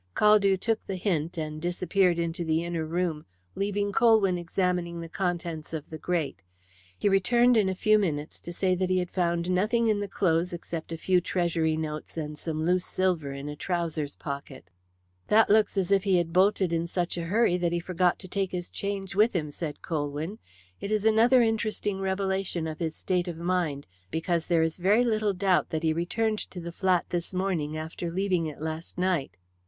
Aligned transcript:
Caldew 0.15 0.57
took 0.59 0.83
the 0.87 0.95
hint, 0.95 1.37
and 1.37 1.61
disappeared 1.61 2.17
into 2.17 2.43
the 2.43 2.63
inner 2.63 2.87
room, 2.87 3.23
leaving 3.53 3.91
Colwyn 3.91 4.35
examining 4.35 4.99
the 4.99 5.07
contents 5.07 5.73
of 5.73 5.87
the 5.91 5.97
grate. 5.99 6.41
He 6.97 7.07
returned 7.07 7.55
in 7.55 7.69
a 7.69 7.75
few 7.75 7.99
minutes 7.99 8.41
to 8.41 8.51
say 8.51 8.73
that 8.73 8.89
he 8.89 8.97
had 8.97 9.11
found 9.11 9.47
nothing 9.51 9.85
in 9.89 9.99
the 9.99 10.07
clothes 10.07 10.53
except 10.53 10.91
a 10.91 10.97
few 10.97 11.21
Treasury 11.21 11.77
notes 11.77 12.17
and 12.17 12.35
some 12.35 12.65
loose 12.65 12.83
silver 12.87 13.31
in 13.31 13.47
a 13.47 13.55
trousers' 13.55 14.15
pocket. 14.15 14.71
"That 15.27 15.51
looks 15.51 15.77
as 15.77 15.91
if 15.91 16.03
he 16.03 16.17
had 16.17 16.33
bolted 16.33 16.73
in 16.73 16.87
such 16.87 17.15
a 17.15 17.25
hurry 17.25 17.55
that 17.57 17.71
he 17.71 17.79
forgot 17.79 18.17
to 18.21 18.27
take 18.27 18.51
his 18.51 18.71
change 18.71 19.13
with 19.13 19.35
him," 19.35 19.51
said 19.51 19.83
Colwyn. 19.83 20.39
"It 20.79 20.91
is 20.91 21.05
another 21.05 21.43
interesting 21.43 21.99
revelation 21.99 22.65
of 22.65 22.79
his 22.79 22.95
state 22.95 23.27
of 23.27 23.37
mind, 23.37 23.85
because 24.09 24.47
there 24.47 24.63
is 24.63 24.77
very 24.77 25.03
little 25.05 25.33
doubt 25.33 25.69
that 25.69 25.83
he 25.83 25.93
returned 25.93 26.39
to 26.49 26.59
the 26.59 26.71
flat 26.71 27.05
this 27.11 27.35
morning 27.35 27.77
after 27.77 28.09
leaving 28.11 28.47
it 28.47 28.59
last 28.59 28.97
night." 28.97 29.37